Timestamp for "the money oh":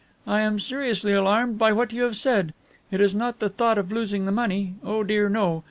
4.25-5.03